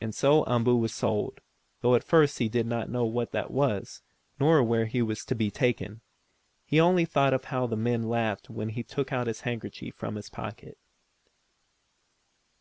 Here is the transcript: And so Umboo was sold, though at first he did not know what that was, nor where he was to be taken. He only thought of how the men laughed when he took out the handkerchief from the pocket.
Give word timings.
And 0.00 0.14
so 0.14 0.44
Umboo 0.44 0.76
was 0.76 0.94
sold, 0.94 1.40
though 1.80 1.96
at 1.96 2.04
first 2.04 2.38
he 2.38 2.48
did 2.48 2.64
not 2.64 2.88
know 2.90 3.04
what 3.04 3.32
that 3.32 3.50
was, 3.50 4.02
nor 4.38 4.62
where 4.62 4.86
he 4.86 5.02
was 5.02 5.24
to 5.24 5.34
be 5.34 5.50
taken. 5.50 6.00
He 6.64 6.78
only 6.78 7.04
thought 7.04 7.34
of 7.34 7.46
how 7.46 7.66
the 7.66 7.74
men 7.76 8.04
laughed 8.04 8.48
when 8.48 8.68
he 8.68 8.84
took 8.84 9.12
out 9.12 9.24
the 9.24 9.32
handkerchief 9.42 9.96
from 9.96 10.14
the 10.14 10.22
pocket. 10.30 10.78